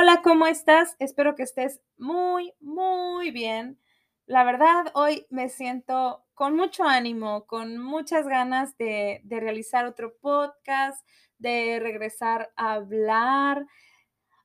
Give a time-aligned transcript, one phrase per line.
[0.00, 0.96] hola, ¿cómo estás?
[0.98, 3.78] Espero que estés muy, muy bien.
[4.24, 10.16] La verdad, hoy me siento con mucho ánimo, con muchas ganas de, de realizar otro
[10.16, 13.66] podcast, de regresar a hablar.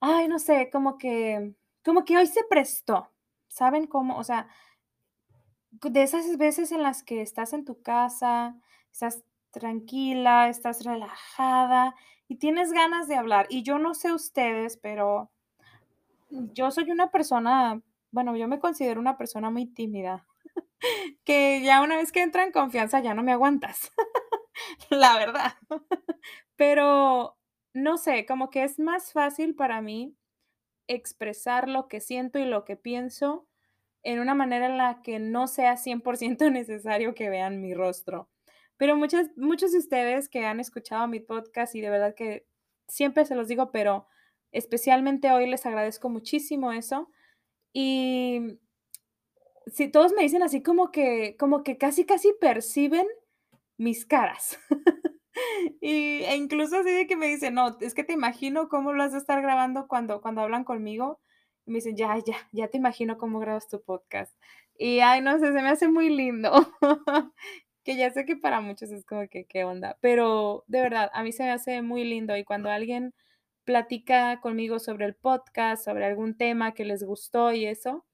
[0.01, 3.13] Ay, no sé, como que, como que hoy se prestó.
[3.47, 4.17] ¿Saben cómo?
[4.17, 4.49] O sea,
[5.71, 8.57] de esas veces en las que estás en tu casa,
[8.91, 11.95] estás tranquila, estás relajada
[12.27, 13.47] y tienes ganas de hablar.
[13.49, 15.31] Y yo no sé ustedes, pero
[16.29, 20.27] yo soy una persona, bueno, yo me considero una persona muy tímida,
[21.25, 23.91] que ya una vez que entra en confianza ya no me aguantas,
[24.89, 25.53] la verdad.
[26.55, 27.37] Pero
[27.73, 30.15] no sé, como que es más fácil para mí
[30.87, 33.47] expresar lo que siento y lo que pienso
[34.03, 38.29] en una manera en la que no sea 100% necesario que vean mi rostro.
[38.77, 42.45] Pero muchas, muchos de ustedes que han escuchado mi podcast y de verdad que
[42.87, 44.07] siempre se los digo, pero
[44.55, 47.09] especialmente hoy les agradezco muchísimo eso.
[47.73, 48.59] Y
[49.67, 53.07] si todos me dicen así como que, como que casi, casi perciben
[53.77, 54.59] mis caras.
[55.81, 59.03] y, e incluso así de que me dicen, no, es que te imagino cómo lo
[59.03, 61.19] vas a estar grabando cuando, cuando hablan conmigo.
[61.65, 64.33] Y me dicen, ya, ya, ya te imagino cómo grabas tu podcast.
[64.77, 66.51] Y, ay, no sé, se me hace muy lindo.
[67.83, 69.97] que ya sé que para muchos es como que, ¿qué onda?
[70.01, 73.13] Pero de verdad, a mí se me hace muy lindo y cuando alguien
[73.65, 78.05] platica conmigo sobre el podcast, sobre algún tema que les gustó y eso,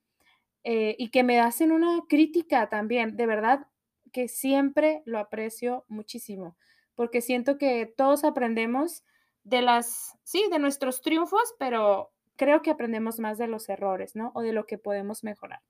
[0.64, 3.68] eh, y que me hacen una crítica también, de verdad
[4.12, 6.58] que siempre lo aprecio muchísimo,
[6.96, 9.04] porque siento que todos aprendemos
[9.44, 14.32] de las, sí, de nuestros triunfos, pero creo que aprendemos más de los errores, ¿no?
[14.36, 15.62] O de lo que podemos mejorar.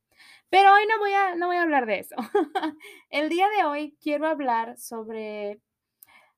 [0.50, 2.16] Pero hoy no voy a, no voy a hablar de eso.
[3.09, 5.59] El día de hoy quiero hablar sobre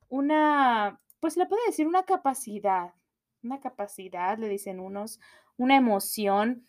[0.10, 2.94] una, pues le puedo decir una capacidad,
[3.44, 5.20] una capacidad, le dicen unos,
[5.58, 6.68] una emoción.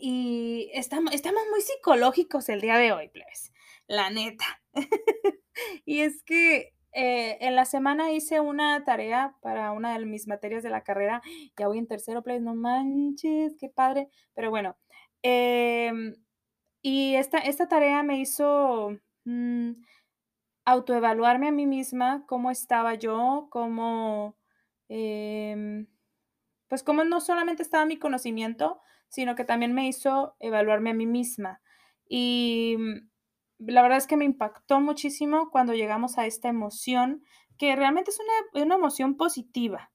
[0.00, 3.52] Y estamos, estamos muy psicológicos el día de hoy, pues,
[3.86, 4.44] la neta.
[5.84, 10.62] y es que eh, en la semana hice una tarea para una de mis materias
[10.62, 11.22] de la carrera.
[11.56, 14.08] Ya voy en tercero, pues, no manches, qué padre.
[14.34, 14.76] Pero bueno,
[15.22, 16.14] em,
[16.82, 19.72] y esta, esta tarea me hizo mm,
[20.64, 24.36] autoevaluarme a mí misma, cómo estaba yo, cómo,
[24.88, 25.86] em,
[26.68, 31.06] pues cómo no solamente estaba mi conocimiento, sino que también me hizo evaluarme a mí
[31.06, 31.60] misma.
[32.08, 33.08] Y mm,
[33.70, 37.24] la verdad es que me impactó muchísimo cuando llegamos a esta emoción,
[37.58, 39.90] que realmente es una, una emoción positiva,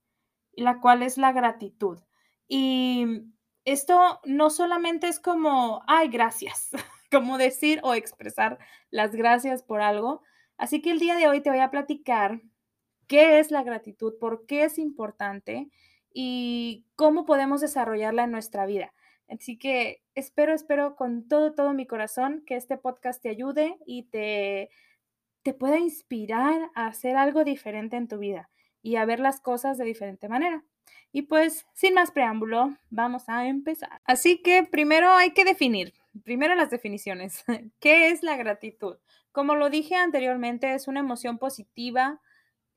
[0.52, 2.00] la cual es la gratitud.
[2.48, 3.06] Y
[3.66, 6.72] esto no solamente es como, ay, gracias,
[7.12, 8.60] como decir o expresar
[8.90, 10.22] las gracias por algo.
[10.58, 12.42] Así que el día de hoy te voy a platicar
[13.08, 15.70] qué es la gratitud, por qué es importante
[16.14, 18.94] y cómo podemos desarrollarla en nuestra vida.
[19.28, 24.04] Así que espero, espero con todo, todo mi corazón que este podcast te ayude y
[24.04, 24.70] te,
[25.42, 28.50] te pueda inspirar a hacer algo diferente en tu vida
[28.82, 30.64] y a ver las cosas de diferente manera.
[31.12, 34.02] Y pues, sin más preámbulo, vamos a empezar.
[34.06, 37.44] Así que primero hay que definir, primero las definiciones.
[37.80, 38.98] ¿Qué es la gratitud?
[39.32, 42.20] Como lo dije anteriormente, es una emoción positiva,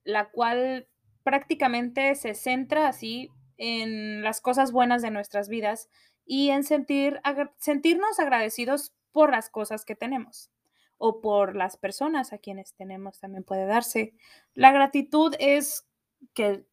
[0.04, 0.86] la cual
[1.26, 5.88] prácticamente se centra así en las cosas buenas de nuestras vidas
[6.24, 7.20] y en sentir,
[7.58, 10.52] sentirnos agradecidos por las cosas que tenemos
[10.98, 14.14] o por las personas a quienes tenemos también puede darse.
[14.54, 15.88] La gratitud es
[16.32, 16.64] que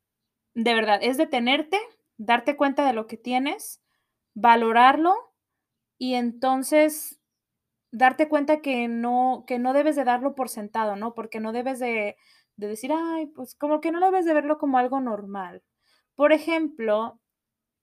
[0.54, 1.80] de verdad, es detenerte,
[2.18, 3.82] darte cuenta de lo que tienes,
[4.36, 5.16] valorarlo
[5.98, 7.20] y entonces
[7.92, 11.16] darte cuenta que no, que no debes de darlo por sentado, ¿no?
[11.16, 12.18] Porque no debes de,
[12.58, 15.64] de decir, ay, pues como que no debes de verlo como algo normal.
[16.16, 17.20] Por ejemplo,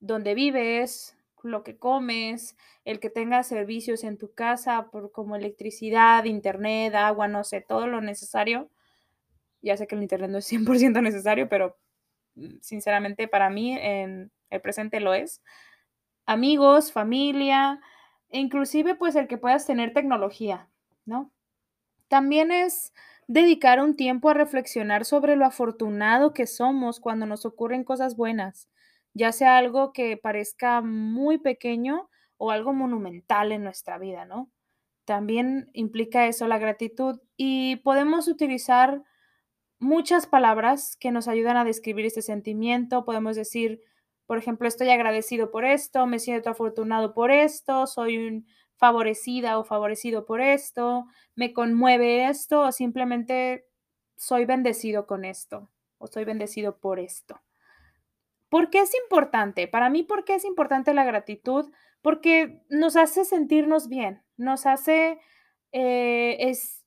[0.01, 6.25] donde vives, lo que comes, el que tengas servicios en tu casa por, como electricidad,
[6.25, 8.71] internet, agua, no sé, todo lo necesario.
[9.63, 11.77] Ya sé que el internet no es 100% necesario, pero
[12.37, 15.43] Mm, sinceramente para mí en el presente lo es.
[16.27, 17.81] Amigos, familia,
[18.31, 20.71] e inclusive pues el que puedas tener tecnología,
[21.05, 21.33] ¿no?
[22.09, 22.95] También es
[23.30, 28.68] dedicar un tiempo a reflexionar sobre lo afortunado que somos cuando nos ocurren cosas buenas,
[29.15, 34.50] ya sea algo que parezca muy pequeño o algo monumental en nuestra vida, ¿no?
[35.04, 39.04] También implica eso la gratitud y podemos utilizar
[39.78, 43.04] muchas palabras que nos ayudan a describir este sentimiento.
[43.04, 43.80] Podemos decir,
[44.27, 48.47] por ejemplo, estoy agradecido por esto, me siento afortunado por esto, soy un
[48.80, 51.06] favorecida o favorecido por esto,
[51.36, 53.66] me conmueve esto o simplemente
[54.16, 55.68] soy bendecido con esto
[55.98, 57.42] o soy bendecido por esto.
[58.48, 59.68] ¿Por qué es importante?
[59.68, 61.71] Para mí, ¿por qué es importante la gratitud?
[62.00, 65.21] Porque nos hace sentirnos bien, nos hace,
[65.72, 66.86] eh, es,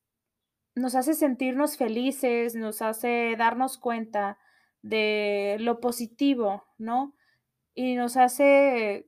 [0.74, 4.40] nos hace sentirnos felices, nos hace darnos cuenta
[4.82, 7.16] de lo positivo, ¿no?
[7.76, 9.08] Y nos hace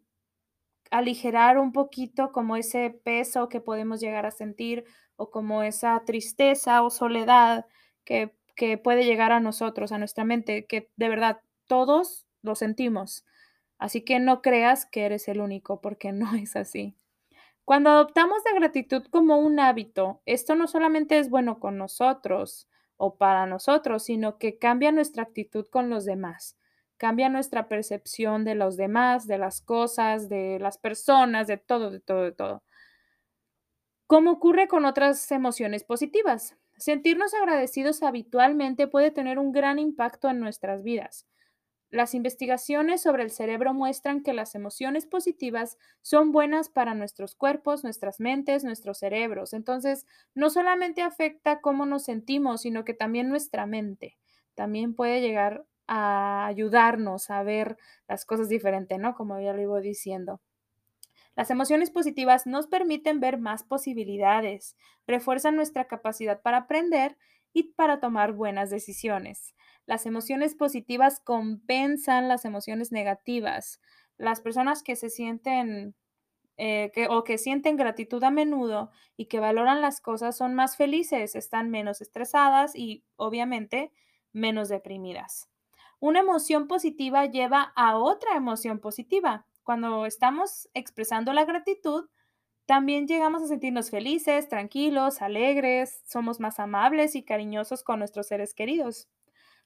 [0.97, 4.85] aligerar un poquito como ese peso que podemos llegar a sentir
[5.17, 7.65] o como esa tristeza o soledad
[8.03, 13.25] que, que puede llegar a nosotros, a nuestra mente, que de verdad todos lo sentimos.
[13.77, 16.95] Así que no creas que eres el único, porque no es así.
[17.65, 23.17] Cuando adoptamos la gratitud como un hábito, esto no solamente es bueno con nosotros o
[23.17, 26.57] para nosotros, sino que cambia nuestra actitud con los demás,
[26.97, 31.99] cambia nuestra percepción de los demás, de las cosas, de las personas, de todo, de
[31.99, 32.63] todo, de todo.
[34.07, 40.39] Como ocurre con otras emociones positivas, sentirnos agradecidos habitualmente puede tener un gran impacto en
[40.39, 41.27] nuestras vidas.
[41.89, 47.83] Las investigaciones sobre el cerebro muestran que las emociones positivas son buenas para nuestros cuerpos,
[47.83, 49.53] nuestras mentes, nuestros cerebros.
[49.53, 54.17] Entonces, no solamente afecta cómo nos sentimos, sino que también nuestra mente.
[54.55, 57.77] También puede llegar a ayudarnos a ver
[58.07, 59.15] las cosas diferente, ¿no?
[59.15, 60.41] Como ya lo iba diciendo.
[61.35, 67.17] Las emociones positivas nos permiten ver más posibilidades, refuerzan nuestra capacidad para aprender
[67.51, 69.53] y para tomar buenas decisiones.
[69.85, 73.81] Las emociones positivas compensan las emociones negativas.
[74.17, 75.95] Las personas que se sienten
[76.57, 80.77] eh, que, o que sienten gratitud a menudo y que valoran las cosas son más
[80.77, 83.91] felices, están menos estresadas y obviamente
[84.31, 85.49] menos deprimidas.
[85.99, 89.45] Una emoción positiva lleva a otra emoción positiva.
[89.63, 92.09] Cuando estamos expresando la gratitud,
[92.65, 98.53] también llegamos a sentirnos felices, tranquilos, alegres, somos más amables y cariñosos con nuestros seres
[98.53, 99.07] queridos.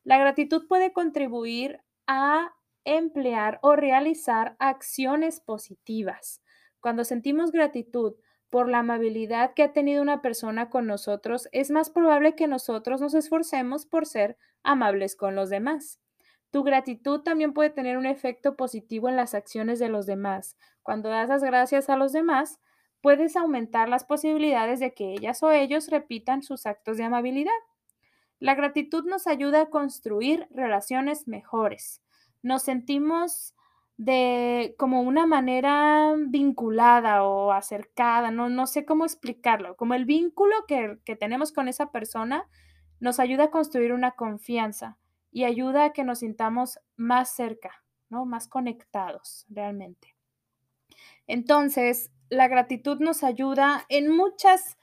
[0.03, 2.53] La gratitud puede contribuir a
[2.83, 6.41] emplear o realizar acciones positivas.
[6.79, 8.15] Cuando sentimos gratitud
[8.49, 12.99] por la amabilidad que ha tenido una persona con nosotros, es más probable que nosotros
[12.99, 15.99] nos esforcemos por ser amables con los demás.
[16.51, 20.57] Tu gratitud también puede tener un efecto positivo en las acciones de los demás.
[20.81, 22.59] Cuando das las gracias a los demás,
[23.01, 27.51] puedes aumentar las posibilidades de que ellas o ellos repitan sus actos de amabilidad.
[28.39, 32.01] La gratitud nos ayuda a construir relaciones mejores.
[32.41, 33.53] Nos sentimos
[33.97, 40.55] de como una manera vinculada o acercada, no, no sé cómo explicarlo, como el vínculo
[40.67, 42.47] que, que tenemos con esa persona
[43.01, 44.97] nos ayuda a construir una confianza
[45.31, 48.25] y ayuda a que nos sintamos más cerca, ¿no?
[48.25, 50.15] Más conectados realmente.
[51.27, 54.77] Entonces, la gratitud nos ayuda en muchas,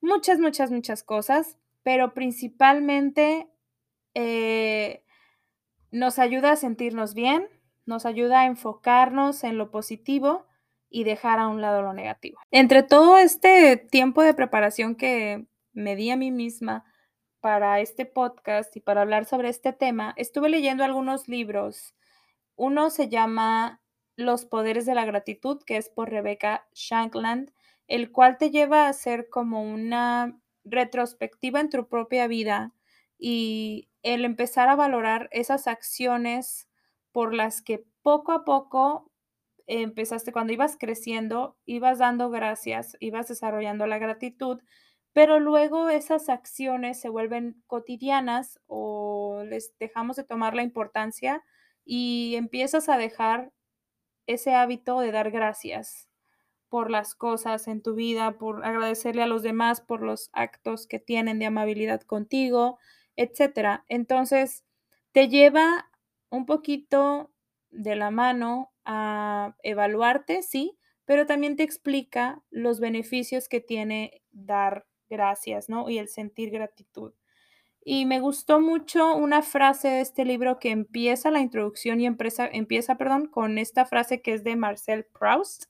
[0.00, 3.48] muchas, muchas, muchas cosas, pero principalmente
[4.14, 5.04] eh,
[5.90, 7.48] nos ayuda a sentirnos bien,
[7.86, 10.46] nos ayuda a enfocarnos en lo positivo
[10.88, 12.38] y dejar a un lado lo negativo.
[12.50, 16.84] Entre todo este tiempo de preparación que me di a mí misma
[17.42, 21.94] para este podcast y para hablar sobre este tema, estuve leyendo algunos libros.
[22.54, 23.82] Uno se llama
[24.16, 27.52] Los poderes de la gratitud, que es por Rebecca Shankland,
[27.88, 32.72] el cual te lleva a hacer como una retrospectiva en tu propia vida
[33.18, 36.68] y el empezar a valorar esas acciones
[37.10, 39.10] por las que poco a poco
[39.66, 44.60] empezaste, cuando ibas creciendo, ibas dando gracias, ibas desarrollando la gratitud,
[45.12, 51.42] pero luego esas acciones se vuelven cotidianas o les dejamos de tomar la importancia
[51.84, 53.52] y empiezas a dejar
[54.26, 56.08] ese hábito de dar gracias
[56.68, 60.98] por las cosas en tu vida, por agradecerle a los demás por los actos que
[60.98, 62.78] tienen de amabilidad contigo,
[63.16, 63.84] etcétera.
[63.88, 64.64] Entonces,
[65.12, 65.90] te lleva
[66.30, 67.30] un poquito
[67.70, 74.86] de la mano a evaluarte, sí, pero también te explica los beneficios que tiene dar
[75.12, 75.88] gracias, ¿no?
[75.88, 77.12] Y el sentir gratitud.
[77.84, 82.48] Y me gustó mucho una frase de este libro que empieza la introducción y empieza,
[82.50, 85.64] empieza perdón, con esta frase que es de Marcel Proust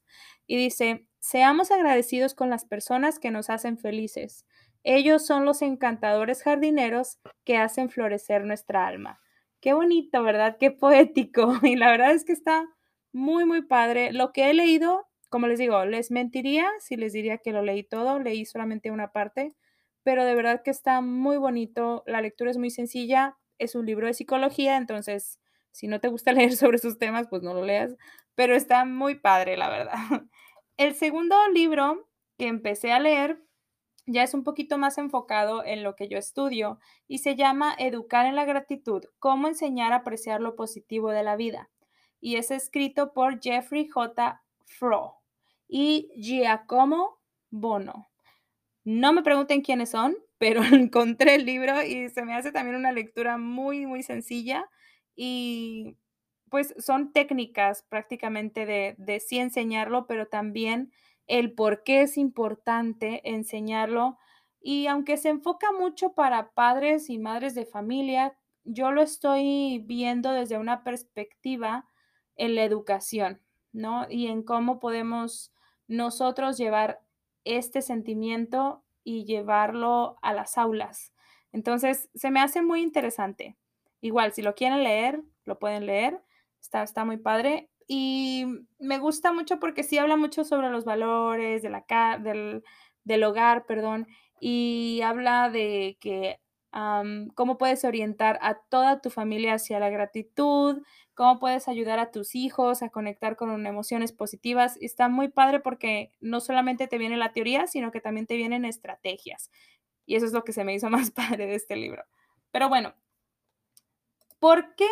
[0.47, 4.47] y dice, seamos agradecidos con las personas que nos hacen felices.
[4.85, 9.21] Ellos son los encantadores jardineros que hacen florecer nuestra alma.
[9.61, 10.57] Qué bonito, ¿verdad?
[10.59, 11.55] Qué poético.
[11.63, 12.69] Y la verdad es que está
[13.13, 14.13] muy, muy padre.
[14.13, 17.85] Lo que he leído, como les digo, les mentiría si les diría que lo leí
[17.85, 19.55] todo, leí solamente una parte,
[20.03, 22.05] pero de verdad que está muy bonito.
[22.07, 26.33] La lectura es muy sencilla, es un libro de psicología, entonces si no te gusta
[26.35, 27.97] leer sobre sus temas, pues no lo leas,
[28.35, 29.95] pero está muy padre, la verdad.
[30.77, 33.43] El segundo libro que empecé a leer
[34.05, 38.27] ya es un poquito más enfocado en lo que yo estudio y se llama Educar
[38.27, 41.71] en la gratitud, cómo enseñar a apreciar lo positivo de la vida.
[42.21, 44.43] y es escrito por Jeffrey J.
[44.67, 45.22] Fro
[45.75, 47.19] y Giacomo
[47.51, 48.11] Bono.
[48.85, 52.93] No me pregunten quiénes son, pero encontré el libro y se me hace también una
[52.93, 54.69] lectura muy, muy sencilla
[55.17, 55.97] y
[56.51, 60.93] pues son técnicas prácticamente de, de sí enseñarlo, pero también
[61.27, 64.19] el por qué es importante enseñarlo.
[64.61, 70.33] Y aunque se enfoca mucho para padres y madres de familia, yo lo estoy viendo
[70.33, 71.89] desde una perspectiva
[72.37, 73.41] en la educación,
[73.73, 74.07] ¿no?
[74.11, 75.53] Y en cómo podemos
[75.89, 77.01] nosotros llevar
[77.45, 81.13] este sentimiento y llevarlo a las aulas.
[81.53, 83.57] Entonces, se me hace muy interesante.
[84.01, 86.23] Igual, si lo quieren leer, lo pueden leer.
[86.61, 87.69] Está, está muy padre.
[87.87, 88.47] Y
[88.79, 91.85] me gusta mucho porque sí habla mucho sobre los valores de la,
[92.21, 92.63] del,
[93.05, 94.07] del hogar, perdón,
[94.41, 96.41] y habla de que
[97.35, 100.83] cómo puedes orientar a toda tu familia hacia la gratitud,
[101.15, 104.79] cómo puedes ayudar a tus hijos a conectar con emociones positivas.
[104.81, 108.65] Está muy padre porque no solamente te viene la teoría, sino que también te vienen
[108.65, 109.51] estrategias.
[110.07, 112.05] Y eso es lo que se me hizo más padre de este libro.
[112.51, 112.95] Pero bueno,
[114.39, 114.89] ¿por qué?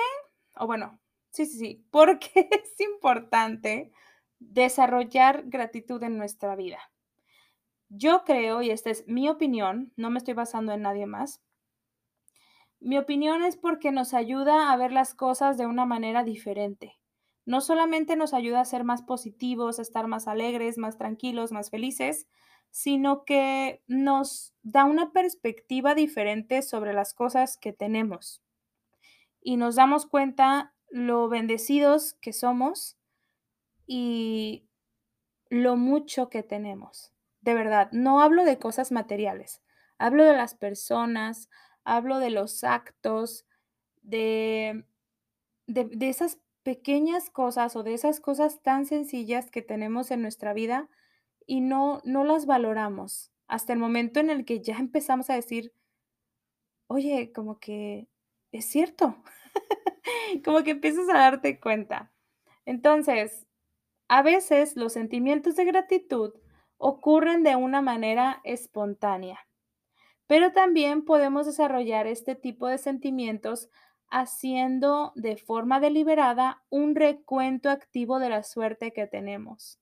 [0.57, 1.87] O bueno, Sí, sí, sí.
[1.91, 3.93] Porque es importante
[4.39, 6.79] desarrollar gratitud en nuestra vida.
[7.89, 11.43] Yo creo, y esta es mi opinión, no me estoy basando en nadie más,
[12.81, 16.99] mi opinión es porque nos ayuda a ver las cosas de una manera diferente.
[17.45, 21.71] No solamente nos ayuda a ser más positivos, a estar más alegres, más tranquilos, más
[21.71, 22.27] felices,
[22.71, 28.43] sino que nos da una perspectiva diferente sobre las cosas que tenemos.
[29.43, 32.99] Y nos damos cuenta lo bendecidos que somos
[33.87, 34.69] y
[35.49, 37.13] lo mucho que tenemos.
[37.41, 39.63] De verdad, no hablo de cosas materiales,
[39.99, 41.49] hablo de las personas,
[41.85, 43.47] hablo de los actos,
[44.03, 44.85] de,
[45.67, 50.89] de, esas pequeñas cosas o de esas cosas tan sencillas que tenemos en nuestra vida
[51.47, 55.73] y no, no las valoramos hasta el momento en el que ya empezamos a decir,
[56.87, 58.09] oye, como que
[58.53, 59.17] es cierto,
[60.45, 62.13] como que empiezas a darte cuenta.
[62.65, 63.47] Entonces,
[64.09, 66.35] a veces los sentimientos de gratitud
[66.79, 69.47] ocurren de una manera espontánea,
[70.31, 73.69] pero también podemos desarrollar este tipo de sentimientos
[74.13, 79.81] haciendo de forma deliberada un recuento activo de la suerte que tenemos.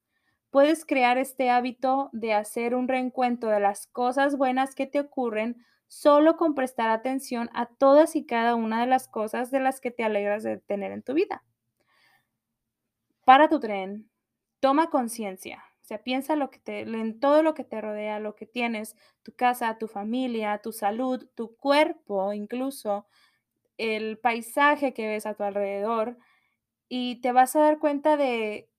[0.49, 5.63] Puedes crear este hábito de hacer un reencuentro de las cosas buenas que te ocurren
[5.87, 9.91] solo con prestar atención a todas y cada una de las cosas de las que
[9.91, 11.45] te alegras de tener en tu vida.
[13.27, 14.09] Para tu tren,
[14.61, 18.47] toma conciencia, sea, piensa lo que te, en todo lo que te rodea, lo que
[18.47, 23.09] tienes, tu casa, tu familia, tu salud, tu cuerpo, incluso
[23.79, 26.19] el paisaje que ves a tu alrededor,
[26.89, 28.71] y te vas a dar cuenta de,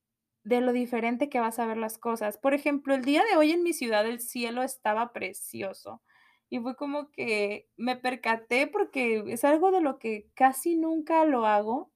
[0.43, 2.37] de lo diferente que vas a ver las cosas.
[2.37, 6.01] Por ejemplo, el día de hoy en mi ciudad el cielo estaba precioso.
[6.49, 11.45] Y fue como que me percaté porque es algo de lo que casi nunca lo
[11.45, 11.91] hago,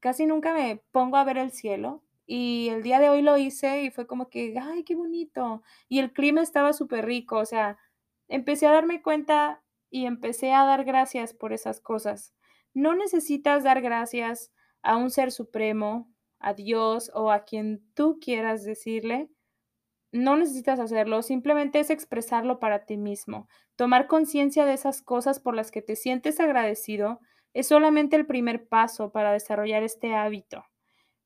[0.00, 2.02] casi nunca me pongo a ver el cielo.
[2.28, 5.62] Y el día de hoy lo hice y fue como que, ay, qué bonito.
[5.88, 7.78] Y el clima estaba súper rico, o sea,
[8.28, 12.34] empecé a darme cuenta y empecé a dar gracias por esas cosas.
[12.74, 18.64] No necesitas dar gracias a un ser supremo, a Dios o a quien tú quieras
[18.64, 19.30] decirle
[20.12, 23.48] no necesitas hacerlo, simplemente es expresarlo para ti mismo.
[23.76, 27.20] Tomar conciencia de esas cosas por las que te sientes agradecido
[27.52, 30.64] es solamente el primer paso para desarrollar este hábito.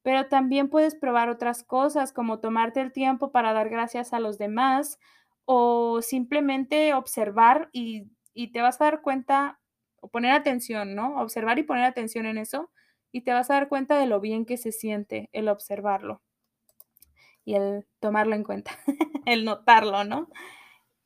[0.03, 4.39] Pero también puedes probar otras cosas como tomarte el tiempo para dar gracias a los
[4.39, 4.99] demás
[5.45, 9.61] o simplemente observar y, y te vas a dar cuenta
[10.01, 11.21] o poner atención, ¿no?
[11.21, 12.71] Observar y poner atención en eso
[13.13, 16.23] y te vas a dar cuenta de lo bien que se siente el observarlo
[17.45, 18.73] y el tomarlo en cuenta,
[19.27, 20.29] el notarlo, ¿no?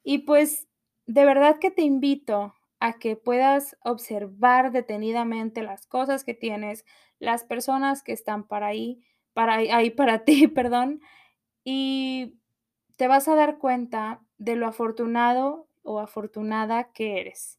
[0.03, 0.69] Y pues
[1.07, 6.85] de verdad que te invito a que puedas observar detenidamente las cosas que tienes,
[7.18, 9.02] las personas que están para ahí,
[9.33, 11.00] para ahí para ti, perdón,
[11.64, 12.38] y
[12.97, 17.59] te vas a dar cuenta de lo afortunado o afortunada que eres.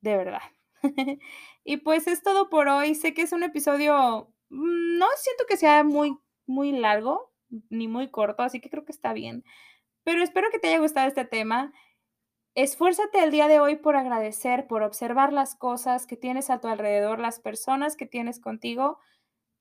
[0.00, 0.42] De verdad.
[1.64, 2.94] y pues es todo por hoy.
[2.94, 7.32] Sé que es un episodio, mm, no siento que sea muy, muy largo,
[7.70, 9.44] ni muy corto, así que creo que está bien.
[10.04, 11.72] Pero espero que te haya gustado este tema.
[12.56, 16.68] Esfuérzate el día de hoy por agradecer, por observar las cosas que tienes a tu
[16.68, 19.00] alrededor, las personas que tienes contigo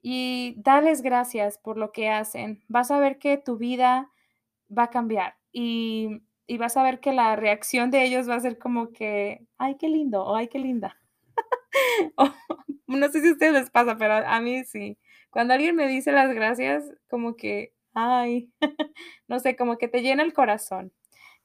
[0.03, 2.63] y dales gracias por lo que hacen.
[2.67, 4.11] Vas a ver que tu vida
[4.75, 8.41] va a cambiar y, y vas a ver que la reacción de ellos va a
[8.41, 10.95] ser como que, ay, qué lindo o ay, qué linda.
[12.85, 14.99] no sé si a ustedes les pasa, pero a mí sí.
[15.31, 18.51] Cuando alguien me dice las gracias, como que, ay,
[19.27, 20.93] no sé, como que te llena el corazón.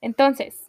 [0.02, 0.67] Entonces,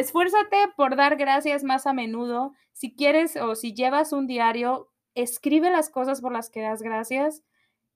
[0.00, 2.54] esfuérzate por dar gracias más a menudo.
[2.72, 7.42] Si quieres o si llevas un diario, escribe las cosas por las que das gracias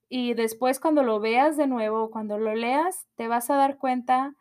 [0.09, 4.37] y después cuando lo veas de nuevo, cuando lo leas, te vas a dar cuenta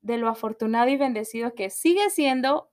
[0.00, 2.70] de lo afortunado y bendecido que sigue siendo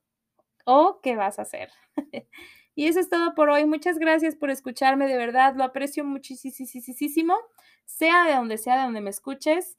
[0.65, 1.69] o que vas a ser.
[2.75, 3.65] y eso es todo por hoy.
[3.65, 7.37] Muchas gracias por escucharme, de verdad, lo aprecio muchísimo,
[7.85, 9.77] sea de donde sea, de donde me escuches.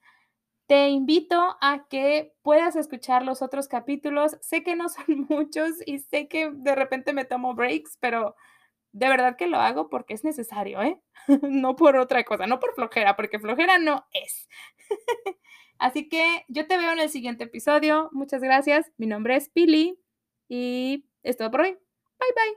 [0.67, 4.37] Te invito a que puedas escuchar los otros capítulos.
[4.41, 8.35] Sé que no son muchos y sé que de repente me tomo breaks, pero
[8.93, 11.01] de verdad que lo hago porque es necesario, ¿eh?
[11.43, 14.49] no por otra cosa, no por flojera, porque flojera no es.
[15.79, 18.09] Así que yo te veo en el siguiente episodio.
[18.13, 18.91] Muchas gracias.
[18.97, 19.99] Mi nombre es Pili
[20.49, 21.73] y es todo por hoy.
[21.73, 22.55] Bye bye.